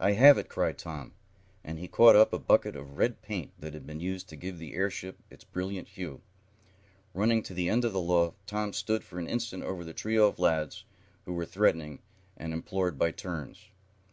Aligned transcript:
"I 0.00 0.14
have 0.14 0.38
it!" 0.38 0.48
cried 0.48 0.76
Tom, 0.76 1.12
and 1.62 1.78
he 1.78 1.86
caught 1.86 2.16
up 2.16 2.32
a 2.32 2.38
bucket 2.40 2.74
of 2.74 2.98
red 2.98 3.22
paint, 3.22 3.52
that 3.60 3.74
had 3.74 3.86
been 3.86 4.00
used 4.00 4.28
to 4.30 4.34
give 4.36 4.58
the 4.58 4.74
airship 4.74 5.18
its 5.30 5.44
brilliant 5.44 5.86
hue. 5.90 6.20
Running 7.14 7.44
to 7.44 7.54
the 7.54 7.68
end 7.68 7.84
of 7.84 7.92
the 7.92 8.00
loft 8.00 8.44
Tom 8.48 8.72
stood 8.72 9.04
for 9.04 9.20
an 9.20 9.28
instant 9.28 9.62
over 9.62 9.84
the 9.84 9.94
trio 9.94 10.26
of 10.26 10.40
lads 10.40 10.84
who 11.26 11.32
were 11.32 11.46
threatening 11.46 12.00
and 12.36 12.52
imploring 12.52 12.96
by 12.96 13.12
'turns. 13.12 13.68